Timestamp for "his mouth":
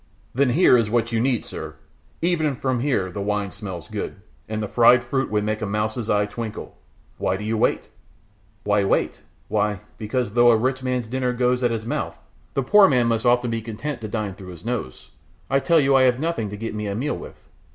11.71-12.17